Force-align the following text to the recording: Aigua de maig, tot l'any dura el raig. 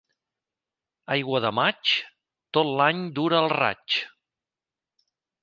Aigua 1.15 1.41
de 1.45 1.51
maig, 1.57 1.91
tot 2.59 2.71
l'any 2.81 3.05
dura 3.21 3.39
el 3.45 3.53
raig. 3.55 4.01